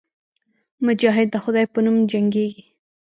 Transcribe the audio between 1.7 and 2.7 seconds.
په نوم جنګېږي.